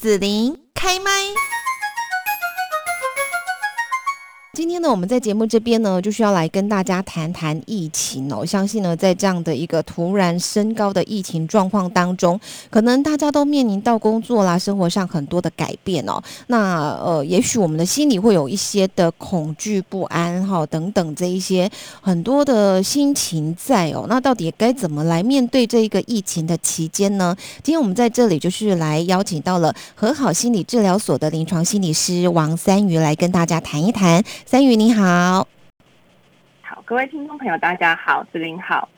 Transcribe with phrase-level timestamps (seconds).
[0.00, 1.10] 紫琳开麦。
[4.58, 8.44] 今天呢，我们在节目这边呢，就需要来跟大家谈谈疫情哦。
[8.44, 16.20] 相信呢，在这样的一个突然升高的疫情状况当中，可能大家都面临到工作啦、生活上很多的改变哦。
[16.48, 21.70] 那呃，也许我们的心里会有一些的恐惧、不安哈等等这一些
[22.00, 24.06] 很多的心情在哦。
[24.08, 27.36] 那到底该怎么来面对这一个疫情的期间呢？
[27.62, 34.20] 今天我们在这里就是来邀请到了和好心理治疗所的临床心理师王三瑜来跟大家谈一谈。
[34.50, 35.46] 三宇你好，
[36.62, 38.88] 好，各位听众朋友，大家好，子林好。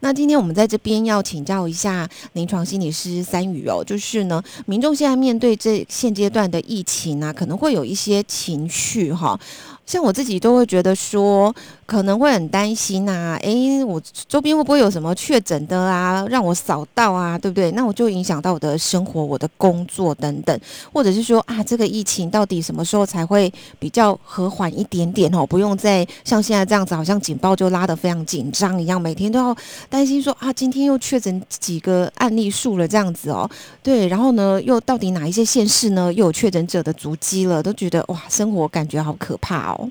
[0.00, 9.38] 那今天我们在这边要请教一下临床心理师三宇哦，就是呢，民众现在面对这现阶段的疫情啊，可能会有一些情绪哈。
[9.86, 11.54] 像我自己都会觉得说，
[11.88, 13.98] 可能会很担心呐，诶，我
[14.28, 17.70] 周边会不会有什么确诊的啊，让我扫到啊，对不对？
[17.72, 20.60] 那我就影响到我的生活、我的工作等等，
[20.92, 25.46] 或者是说啊，这个疫情到底什么时候才会比较和缓一点点哦？
[25.46, 29.56] 不用再像现在这样子，好像警报就拉得非常紧张一样，每天都要
[29.88, 33.48] 担心说啊，今天又确诊几个案例数了这样子哦，
[33.82, 39.90] 对，然后呢，又到底哪一些县市呢又有确诊者的足迹了，都觉得哇，生活感觉好可怕哦。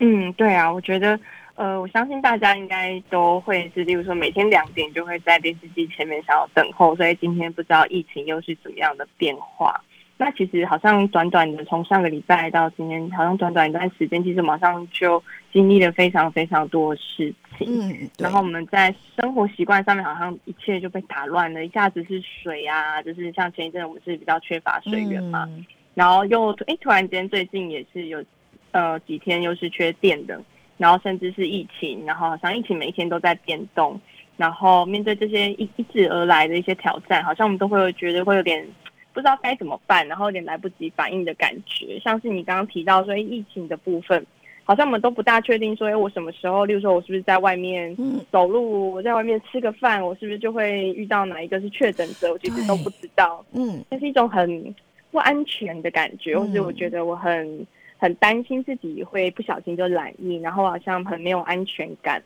[0.00, 1.18] 嗯，对啊，我觉得，
[1.54, 9.80] 呃，我相信大家应该都会是，例如说每天两点就会在电视机前面想要等候，所以今天不知道疫情又是怎么样的变化。
[10.16, 15.22] 那其实好像短短的从上个礼拜到今天，好像短短一段时间，其实马上就
[15.52, 17.66] 经历了非常非常多的事情。
[17.68, 25.48] 嗯，然后我们在生活习惯上面好像一切就被打乱了，一下子是水啊，就是像前一阵我们是比较缺乏水源嘛，
[25.94, 28.24] 然后又哎突然间最近也是有。
[28.74, 30.42] 呃，几天又是缺电的，
[30.78, 34.00] 然后甚至是疫情，然后好像疫情每一天都在变动，
[34.36, 38.66] 然后面对这些一一直而来的一些挑战，好像我们都会觉得会有点
[39.12, 42.00] 不知道该怎么办，然后有点来不及反应的感觉。
[42.00, 44.26] 像是你刚刚提到说疫情的部分，
[44.64, 47.96] 好像我们都不大确定说，哎，我什么时候，例如说我是不是在外面
[48.32, 53.46] 走路，我在外面吃个饭，我是不是就会遇到哪一个是确诊者，我其实都不知道。
[53.52, 54.74] 嗯，那是一种很
[55.12, 57.64] 不安全的感觉，或者我觉得我很。
[57.98, 62.22] 很担心自己会不小心就染疫，然后好像很没有安全感。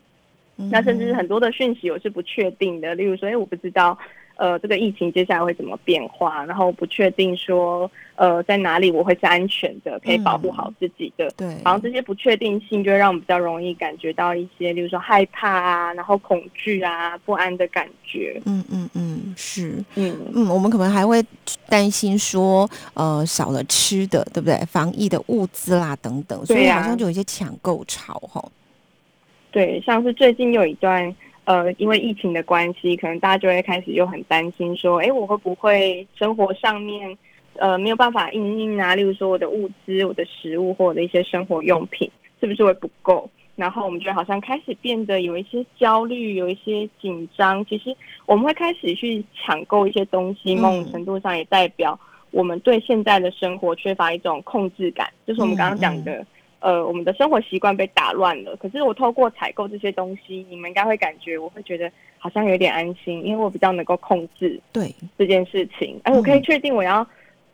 [0.70, 3.96] 那甚至是很多的讯息我是不确定的，例如说，哎，我不知道。
[4.38, 6.44] 呃，这个疫情接下来会怎么变化？
[6.44, 11.28] 然后不确定说，呃，在哪里我会是安全的，可以保护好自己的。
[11.36, 18.40] 对，然后这些不确定性就会让我们比较容易感觉到一些，例如说害怕啊，然后恐惧啊，不安的感觉。
[18.44, 21.20] 嗯嗯嗯，是，嗯嗯，我们可能还会
[21.68, 24.56] 担心说，呃，少了吃的，对不对？
[24.66, 28.40] 防疫的物资啦等等，所以好像就有一些抢购潮哈。
[29.50, 31.12] 对，像是最近有一段。
[31.48, 37.16] 呃，因为疫情的关系，可能大家就会开始又很担心，说，哎，我会不会生活上面，
[37.54, 38.94] 呃，没有办法应应啊？
[38.94, 43.30] 例如说我的物资、我的食物或我的一些生活用品，是不是会不够？
[43.56, 47.64] 然后我们觉得好像开始变得有一些焦虑，有一些紧张。
[47.64, 51.98] 其实我们会开始去抢购一些东西，某种程度上也代表
[52.30, 56.26] 我们对现在的生活缺乏一种控制感，就是我们刚刚讲的。
[56.60, 58.56] 呃，我们的生活习惯被打乱了。
[58.56, 66.00] 可是我透过采购这些东西，你们应该会感觉，我会觉得好像有点安心，因为我比较能够控制对这件事情。
[66.02, 67.06] 哎，我可以确定我要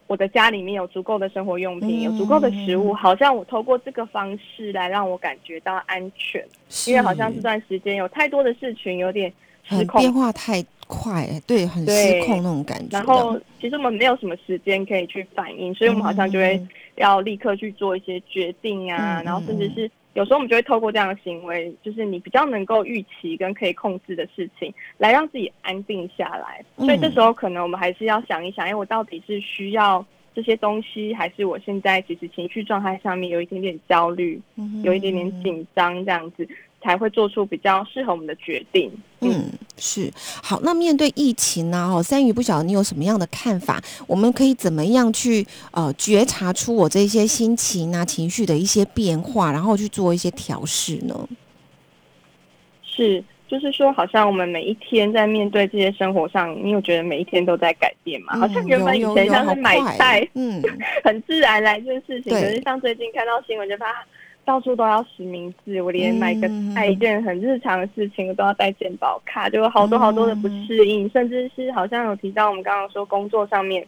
[0.06, 6.42] 我的家里面有足够的生活用品，有足够的食物，好像我透过这个方式来让我感觉到安全。
[6.86, 9.32] 因为好像这段时间有太多的事情有点
[9.64, 12.98] 失控，变化太快，对，很失控那种感觉。
[12.98, 16.60] 然后其实我们没有什么时间可以去反应，所以我们好像就会。
[16.96, 26.64] 要立刻去做一些决定啊，然后甚至是有时候我们就会透过这样的行为，就是你比较能够预期跟可以控制的事情，来让自己安定下来。
[26.76, 30.06] 所以这时候可能我们还是要想一想，哎，我到底是需要
[30.36, 34.40] 这些东西，还是我现在其实情绪状态上面有一点点焦虑，
[34.84, 36.48] 有一点点紧张这样子。
[36.84, 38.92] 才会做出比较适合我们的决定。
[39.22, 40.12] 嗯，是
[40.42, 40.60] 好。
[40.62, 41.90] 那面对疫情呢？
[41.94, 43.82] 哦，三鱼不晓得你有什么样的看法？
[44.06, 51.28] 我们可以怎么样去呃觉察出我这些心情啊、情绪的一些变化，然后去做一些调试呢？
[52.82, 58.38] 是，就是说，好像我们每一天在面对这些生活上，你有觉得每一天都在改变吗？
[58.38, 60.62] 好像原本以前像是买菜，嗯，
[61.02, 63.86] 很自然来这件事情，可是像最近看到新闻，就发
[64.44, 73.86] 到处都要实名制，我连买个菜一件很日常的事情，我都要带健保卡，就有好多好多的不适应，甚至是好像有提到我们刚刚说工作上面，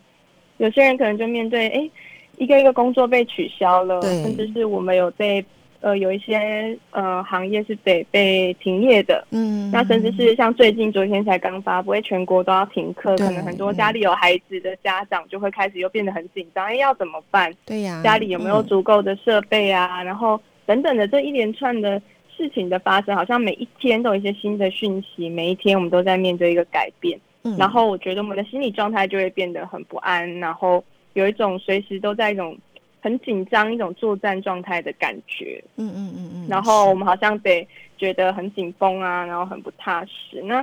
[0.56, 1.91] 有些人可能就面对哎
[2.38, 5.44] 一个一个工作被取消了，甚至是我们有被
[5.81, 17.52] 呃有一些呃行业是得被停业的，嗯，那甚至是像最近昨天才刚发布，会，全国都要停课，可能很多家里有孩子的家长就会开始又变得很紧张，哎，要怎么办？
[17.64, 20.02] 对呀，家里有没有嗯足够的设备啊？
[20.02, 22.00] 然后等等的这一连串的
[22.37, 27.19] 事情的发生，好像每一天都有一些新的讯息，每一天我们都在面对一个改变。
[27.44, 30.82] 嗯然后我觉得我们的心理状态就会变得很不安，然后
[31.12, 32.58] 有一种随时都在一种
[33.06, 35.62] 很紧张、一种作战状态的感觉。
[35.76, 37.64] 嗯嗯嗯嗯，然后我们好像得
[37.97, 40.43] 觉得很紧绷啊，然后很不踏实。
[40.43, 40.61] 那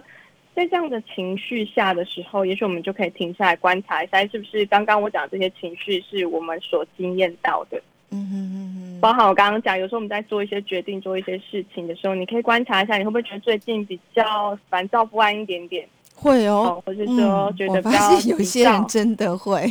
[0.53, 7.81] 在这样的情绪下的时候，也许我们就可以停下来观察一下，是不是刚刚我讲的这些情绪是我们所经验到的。
[8.09, 19.65] 嗯哼哼哼，包含我刚刚讲，有时候我们在做一些决定、做一些事情的时候，你可以观察一下，你会不会觉得最近比较烦躁不安一点点，会哦哦，，或者说嗯我发觉得比较现有急些人真的会，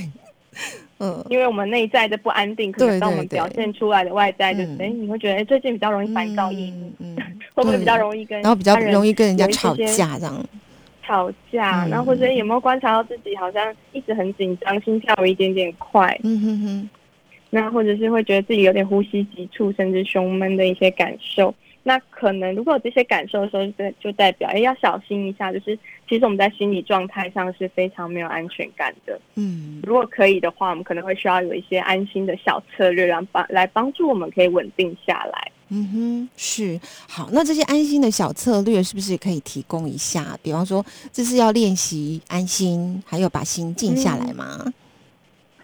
[1.03, 4.79] 嗯，因为我们内在的不安定，可能当我们表现出来的外在就是，嗯。
[4.79, 10.47] 哎、你会觉得，哎，最近比较容易烦躁抑郁，嗯，嗯会不会比较容易跟然后比较容易跟人家吵架这样，
[11.05, 11.85] 吵架？
[11.87, 16.91] 嗯然后或者有没有观察到自己好像一直很紧张，心跳有一点点快，嗯哼哼，
[17.51, 21.53] 那或者是会觉得自己有点呼吸急促，甚至胸闷的一些感受。
[21.85, 25.77] 那可能如果有这些感受的时候，就就代表哎要小心一下，就是
[26.09, 29.21] 其实我们在心理状态上是非常没有安全感的。
[29.35, 35.51] 嗯如果可以的话，我们可能会需要有一些安心的小策略，让帮来帮助我们可以稳定下来。
[35.75, 37.31] 嗯哼，是好。
[37.33, 40.39] 那这些安心的小策略是不是可以提供一下？
[40.43, 44.73] 比方说，这是要练习安心，还有把心静下来吗？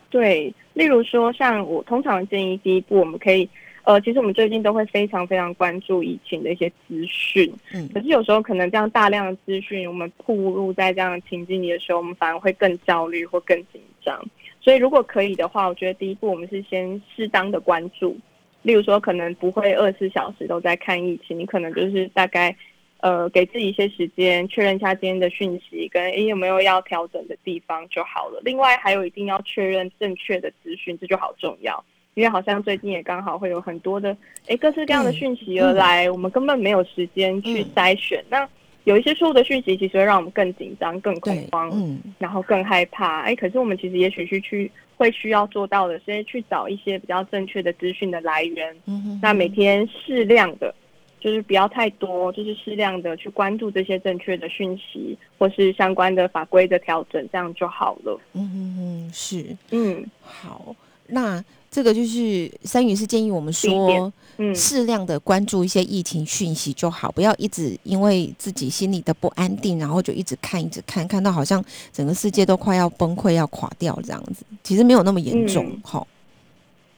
[0.09, 3.47] 对，例如说，像我通常建议，第一步我们可以，
[3.89, 14.23] 呃，其实我们最近都会非常非常关注疫情的一些资讯，嗯可是有时候可能这样大量的资讯，我们暴露在这样的情境里的时候，我们反而会更焦虑或更紧张。
[14.61, 18.15] 所以如果可以的话，我觉得第一步我们是先适当的关注，
[18.61, 22.55] 例如说可能不会二十四小时都在看疫情，你可能就是大概。
[23.01, 28.43] 呃，给自己一些时间，确认一下今天的讯息，跟诶有没有要调整的地方就好了。
[28.45, 31.85] 另外，还有一定要确认正确的资讯，这就好重要。
[32.19, 34.15] 因为好像最近也刚好会有很多的
[34.49, 38.25] 哎各式各样的对讯息而来，我们根本没有时间去嗯筛选。
[38.29, 38.49] 那
[38.83, 43.21] 有一些错误的讯息，其实会让我们更紧张、更恐，慌，嗯然后更害怕。
[43.21, 50.75] 哎，可是我们其实也许是去会需要做到的是去找一些比较正确的资讯的来源，嗯哼，那每天适量的，
[51.21, 58.21] 就是不要太多，就是适量的去关注这些正确的讯息，或是相关的法规的调整，这样就好了。
[58.33, 60.75] 嗯哼哼，是嗯好。
[61.09, 71.63] 那这个就是三宇是建议我们说，嗯，适量的关注一些疫情讯息就好，不要一直因为自己心里的不安定，然后就一直看，一直看，看到好像
[71.93, 74.45] 整个世界都快要崩溃、要垮掉这样子。
[74.63, 76.07] 其实没有那么严重嗯，哈、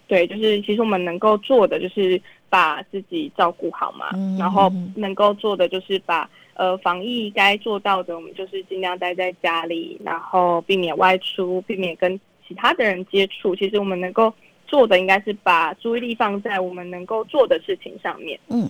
[0.06, 12.18] 对，就是其实我们能够做的就是把自己照顾好嘛，嗯然后嗯能够做的就是把呃防疫该做到的，我们就是尽量待在家里，然后避免外出，避免跟
[12.50, 13.54] 其他的人接触。
[13.54, 14.34] 其实我们能够
[14.66, 18.36] 做的应该是把注意力放在我们能够做的事情上面。
[18.48, 18.68] 嗯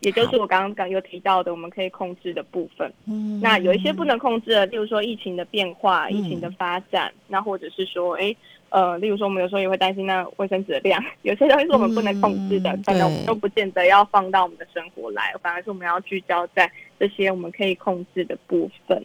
[0.00, 2.90] 也就是我刚刚有提到的，我们可以控制的部分。
[3.06, 8.34] 嗯，那有一些不能控制的，例如说疫情的变化、嗯疫情的发展，那或者是说，哎，
[8.70, 16.68] 呃，例如说我们有时候也会担心那卫生纸的量，有些东西是我们不能控制的，嗯可能我们都不见得要放到我们的生活来，反而是我们要聚焦在
[16.98, 19.04] 这些我们可以控制的部分。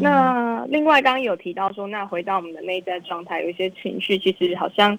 [0.00, 4.98] 那另外刚刚有提到说，那回到我们的内在状态，有一些情绪其实好像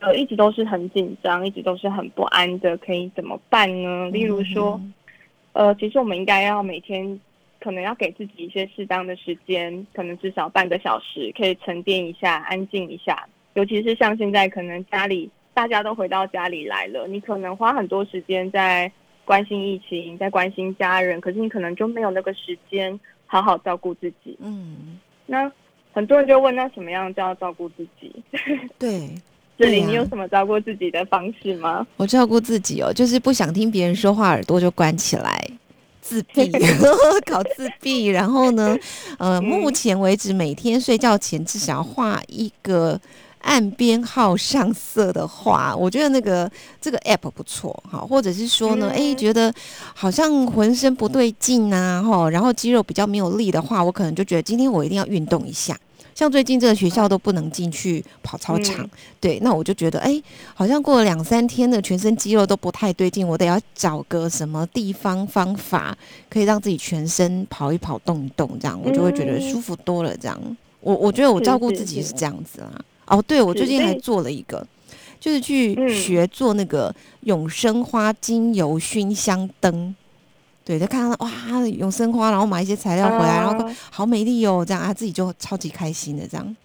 [0.00, 4.08] 呃一直都是很紧张，一直都是很不安的，可以怎么办呢？
[4.10, 4.80] 例如说。
[4.82, 4.94] 嗯
[5.52, 7.18] 呃，其实我们应该要每天
[7.58, 13.26] 可能要给自己一些适当的时间，可能至少半个小时，可以沉淀一下、安静一下。
[13.54, 18.90] 尤其是像现在，可能家里大家都回到家里来了，你可能花很多时间在
[19.30, 24.36] 关心疫情，在关心家人，可是你可能就没有那个时间好好照顾自己。
[24.40, 25.48] 嗯，那
[25.92, 28.12] 很多人就问，那什么样叫照顾自己？
[28.76, 29.08] 对。
[29.56, 31.86] 这里你有什么照顾自己的方式吗？
[31.96, 35.48] 我照顾自己哦，就是不想听别人说话，耳朵就关起来，
[36.00, 36.50] 自闭，
[37.30, 38.06] 搞自闭。
[38.06, 38.76] 然后呢，
[39.18, 43.00] 呃，嗯目前为止每天睡觉前至少要画一个
[43.40, 49.52] 按编号上色的话，我觉得那个这个 app 不错哈，或者是说呢，诶，嗯觉得
[49.94, 55.76] 好像浑身不对劲啊，哈，然后肌肉比较没有力的话，我可能就觉得今天我一定要运动一下。
[56.12, 65.96] 像最近这个学校都不能进去跑操场，嗯对，那我就觉得，哎，好像过了两三天的全身肌肉都不太对劲，我得要找个什么地方方法，
[66.28, 70.14] 可以让自己全身跑一跑、动一动，这样我就会觉得嗯舒服多了。
[70.18, 70.38] 这样，
[70.80, 72.70] 我我觉得我照顾自己是是这样子啦。
[73.10, 74.66] 哦，对，我最近还做了一个，
[75.18, 79.94] 就是去学做那个永生花精油熏香灯。
[80.64, 81.30] 对，就看到哇，
[81.66, 86.56] 永生花，然后买一些材料回来，然后好美丽哦，这样啊，自己就超级开心的这样。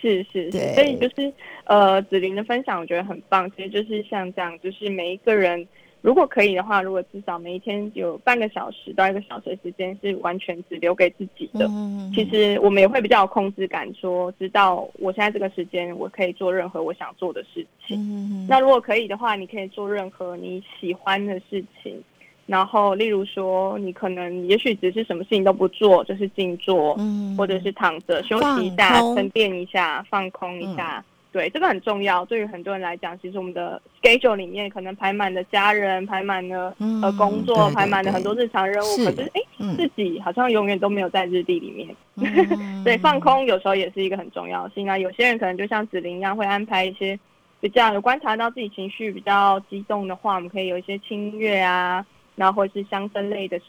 [0.00, 1.30] 是是是，所以就是
[1.64, 3.50] 呃，子琳的分享我觉得很棒。
[3.54, 5.66] 其实就是像这样，就是每一个人
[6.02, 11.68] 如果可以的话，如果至少每一天有半个小时到一个小时的时间是完全只留给自己的，
[12.14, 18.46] 其实我们也会比较有控制感，说知道我现在这个时间我可以做任何我想做的事情。
[18.48, 22.02] 那如果可以的话，你可以做任何你喜欢的事情。
[22.46, 31.04] 然后，例如说，你可能也许只是什么事情都不做，就是静坐，嗯，或者是躺着休息一下、沉淀一下、放空一下。
[31.32, 32.24] 对，这个很重要。
[32.24, 39.04] 对于很多人来讲，其实我们的 schedule 里面可能排满了家人，排满了呃工作，排满了很多日常任务。
[39.04, 39.40] 可是，哎，
[39.76, 41.88] 自己好像永远都没有在日历里面。
[42.84, 44.98] 对，放空有时候也是一个很重要性啊。
[44.98, 47.18] 有些人可能就像子琳一样，会安排一些
[47.60, 52.04] 比较有观察到自己情绪比较激动的话，我们可以有一些轻乐啊。
[52.36, 53.60] 然后或者是香氛类的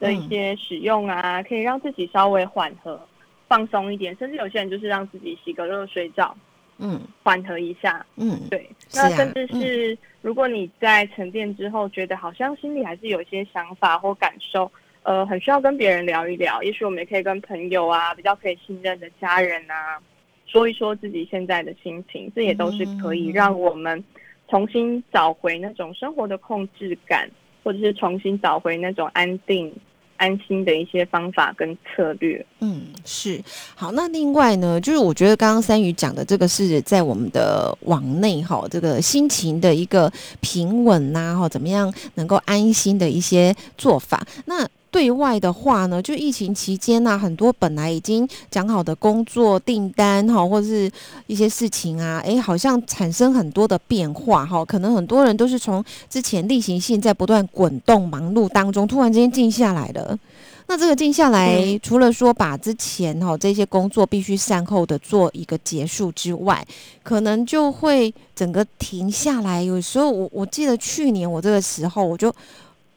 [0.00, 3.00] 的一些使用啊，可以让自己稍微缓和、
[3.46, 6.36] 放松一点，甚至有些人就是让自己洗个热水澡，
[6.78, 8.68] 嗯，缓和一下，嗯，对。
[8.94, 14.70] 那甚至是如果你在沉淀之后，觉得好像心里还是有一些想法或感受，
[15.02, 19.98] 呃，很需要跟别人聊一聊，也许我们也可以跟朋友啊，比较可以信任的家人啊，
[20.46, 24.02] 说一说自己现在的心情，这也都是可以让我们
[24.48, 27.30] 重新找回那种生活的控制感。
[27.64, 29.74] 或者是重新找回那种安定、
[30.16, 32.44] 安心的一些方法跟策略。
[32.60, 33.40] 嗯，是
[33.74, 33.92] 好。
[33.92, 44.26] 那另外呢，就是我觉得刚刚三宇讲的这个是在我们的网内哈，这个心情的一个平稳呐，哈，怎么样能够安心的一些做法。
[44.46, 44.66] 那
[44.96, 50.90] 对外的话呢，就疫情期间呢，很多本来已经讲好的工作订单哈，或者是
[51.26, 54.64] 一些事情啊，哎，好像产生很多的变化哈。
[54.64, 60.18] 可能很多人都是从之前例行性在不断滚动忙碌当中，突然之间静下来了。
[60.66, 66.66] 那这个静下来，除了说把之前哈这些工作必须善后的做一个结束之外，
[67.02, 69.62] 可能就会整个停下来。
[69.62, 72.34] 有时候我我记得去年我这个时候我就。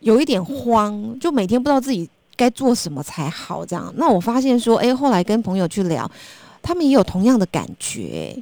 [0.01, 3.94] 有一点慌，就每天不知道自己该做什么才好，这样。
[3.98, 6.10] 那我发现说，哎，后来跟朋友去聊，
[6.62, 8.34] 他们也有同样的感觉。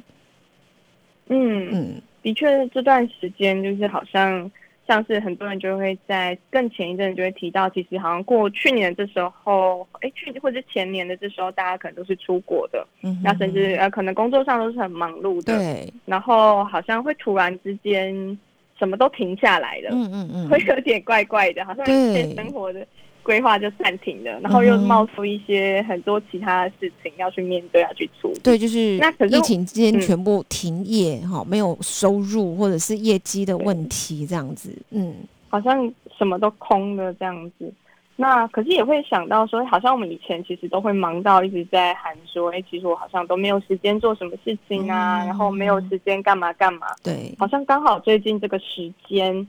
[1.26, 4.50] 嗯嗯，的确，这段时间就是好像
[4.86, 15.92] 像是很多人就会在更前一阵就会提到，其实好像过去年这时候，哎，去或者前年的这时候，大家可能都是出国的，嗯，那甚至呃，可能工作上都是很忙碌的，对。
[16.06, 18.38] 然后好像会突然之间。
[18.78, 22.86] 什么都停下来了，嗯嗯嗯，会有点怪怪的，好像一些生活的
[23.22, 28.38] 规划就暂停了，然后又冒出一些很多其他的事情要去面对，要去处理。
[28.40, 35.14] 对，就是那疫情之间全部停业哈，没有收入或者是业绩的问题这样子，嗯，
[35.48, 37.72] 好像什么都空了这样子。
[38.20, 46.88] 那可是也会想到说，好像我们以前其实都会忙到一直在喊说，哎，其实我好像都没有时间做什么事情啊，然后没有时间干嘛干嘛。
[47.00, 49.48] 对，好像刚好最近这个时间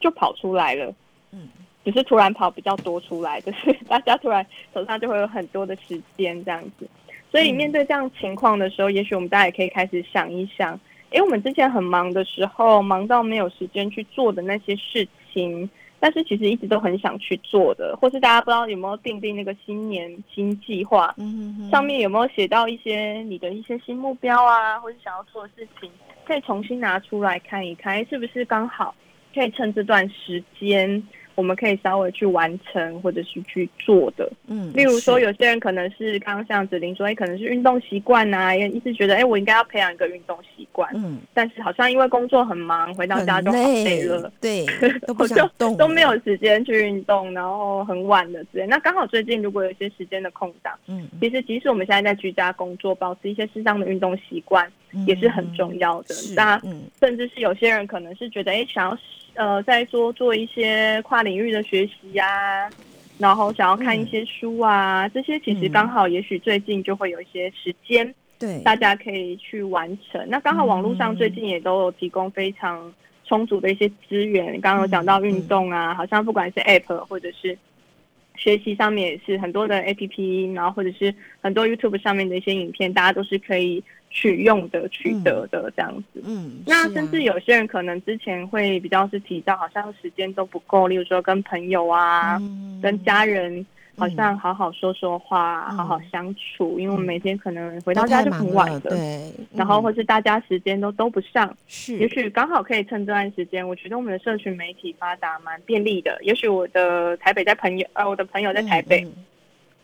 [0.00, 0.90] 就跑出来了，
[1.30, 1.46] 嗯，
[1.84, 6.88] 只是突然跑比较多出来，就是大家突然手上就会有很多的时间这样子。
[7.30, 10.72] 所以面对这样情况的时候，也许我们大家也可以开始想一想，
[11.10, 15.68] 哎，我们之前很忙的时候，忙到没有时间去做的那些事情。
[16.06, 21.12] 但是其实一直都很想去做的，或是大家不知道有没有定定那个新年新计划，
[21.68, 25.90] 上面有没有写到一些你的一些新目标啊，或是想要做的事情，
[26.24, 28.94] 可以重新拿出来看一看，是不是刚好
[29.34, 31.02] 可以趁这段时间。
[31.36, 44.64] 我们可以稍微去完成，或者是去做的，嗯，例如说，有些人可能是刚刚像子玲说，哎，可能是运动习惯呐，也一直觉得，哎，我应该要培养一个运动习惯，嗯，但是好像因为工作很忙，回到家就好累了，对，
[45.06, 48.66] 都不想动，都没有时间去运动，然后很晚了之类。
[48.66, 54.66] 那刚好最近如果有一些时间的空档，嗯，其实即使我们现在在居家工作，保持一些适当的运动习惯
[55.06, 56.14] 也是很重要的。
[56.34, 56.60] 那
[57.00, 58.98] 甚至是有些人可能是觉得，哎，想要。
[59.38, 62.70] 呃，在做做一些跨领域的学习呀，
[63.18, 70.26] 然后想要看一些书啊，这些其实刚好，也许最近就会有一些时间，对，大家可以去完成。
[70.30, 72.90] 那刚好网络上最近也都有提供非常
[73.26, 74.58] 充足的一些资源。
[74.58, 77.58] 刚刚有讲到运动啊，好像不管是 App 或者是
[78.36, 83.84] 学习上面也是很多的 App，然后或者是很多 YouTube 上面的一些影片，大家都是可以。
[84.10, 92.40] 取用的、取得的这样子，嗯，那甚至有些人可能之前会比较是提到，好像时间都不够，例如说跟朋友啊、
[92.82, 93.66] 跟家人
[93.98, 109.06] 好像好好说说话，好好相处，因为我们每天可能回到家就很晚了，对，然后或是大家时间都都不上，是，也许刚好可以趁这段时间，我觉得我们的社群媒体发达蛮便利的，也许我的台北在朋友，呃，我的朋友在台北，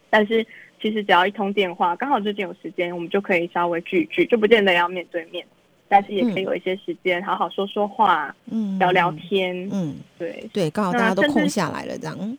[0.09, 0.47] 但是
[0.83, 5.47] 其实只要一通电话，刚好最近有时间，我们就可以稍微聚一聚，就不见得要面对面。
[5.89, 10.49] 但是也可以有一些时间好好说说话，嗯，聊聊天，嗯，对。
[10.51, 12.39] 对，刚好大家都空下来了，这样，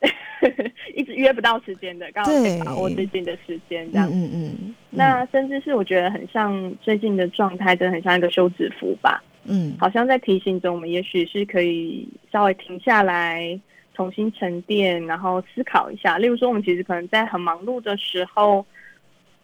[0.94, 4.74] 一直约不到时间的，刚好可以把握最近的时间，这样，嗯嗯。
[4.90, 13.58] 那甚至是我觉得很像最近的状态，真的很像一个休止符吧，嗯，好像在提醒着我们，也许是可以稍微停下来，
[13.94, 16.18] 重新沉淀，然后思考一下。
[16.18, 18.64] 例如说，我们其实可能在很忙碌的时候，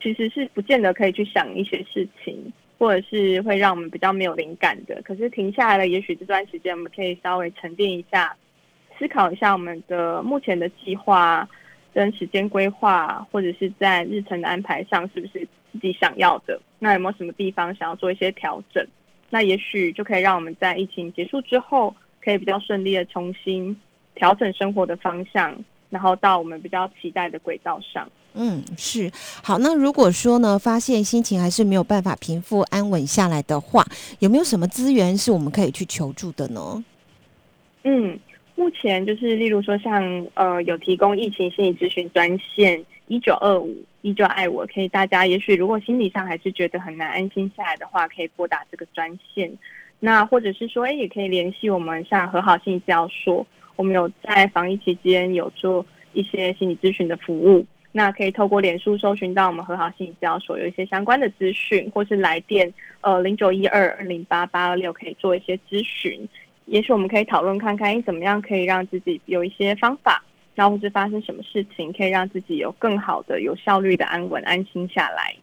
[0.03, 2.53] 其实是不见得可以去想一些事情。
[2.81, 8.37] 或者是会让我们比较没有灵感的，可是停下来了，也许这段时间我们可以稍微沉淀一下，
[8.97, 11.49] 思考一下我们的目前的计划
[11.93, 15.41] 跟时间规划，或者是在日程的安排上是不是
[15.73, 16.61] 自己想要的？
[16.79, 18.87] 那有没有什么地方想要做一些调整？
[19.29, 23.77] 那也许就可以让我们在疫情结束之后，可以比较顺利的重新
[24.19, 25.57] 调整生活的方向，
[25.89, 28.07] 然后到我们比较期待的轨道上。
[28.35, 29.11] 嗯，是
[29.43, 29.59] 好。
[29.59, 33.85] 那如果说呢，发现心情还是没有办法平复安稳下来的话，
[34.19, 36.85] 有没有什么资源是我们可以去求助的呢？
[37.85, 38.19] 嗯，
[38.55, 49.51] 目前就是例如说，像呃，有提供疫情心理咨询专线一九二五依旧爱我，可以大家也许如果心理上还是觉得很难安心下来的话，可以拨打这个专线。
[50.01, 53.45] 那或者是说，哎，也可以联系我们像和好心理教所，
[53.79, 57.65] 我们有在防疫期间有做一些心理咨询的服务。
[57.91, 66.29] 那可以透过脸书搜寻到我们和好心理教所有一些相关的资讯，或是来电呃零九一二二零八八二六可以做一些咨询，
[66.67, 70.23] 也许我们可以讨论看看，怎么样可以让自己有一些方法，
[70.55, 75.35] 然后或是发生什么事情可以让自己有更好的、有效率的安稳安心下来。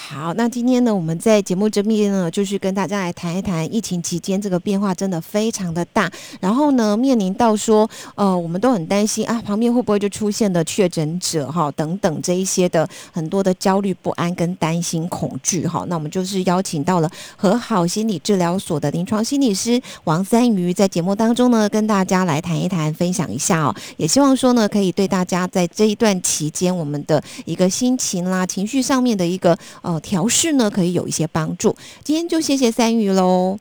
[0.00, 6.10] 好，那今天呢，我们在节目这边呢，就是跟大家来谈一谈疫情期间这个变化真的非常的大。
[6.40, 15.84] 然后呢，面临到说，呃，我们都很担心啊，旁边会不会就出现了确诊者哈，等等这一些的很多的焦虑不安跟担心恐惧哈。
[15.88, 23.74] 那我们就是邀请到了和好心理治疗所的临床心理师王三瑜，在节目当中呢，跟大家来谈一谈，分享一下哦。
[23.96, 29.58] 也希望说呢，可以对大家在这一段期间，我们的一个心情啦、情绪上面的一个。
[29.88, 31.74] 哦，调试呢可以有一些帮助。
[32.04, 33.58] 今天就谢谢三鱼喽。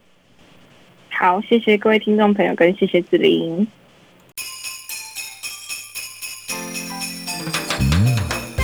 [1.09, 3.65] 好，谢谢各位听众朋友，跟谢谢子琳。